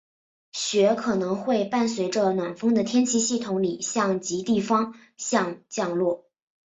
[0.51, 6.25] 雪可能会伴随着暖锋的天气系统里向极地方向降落。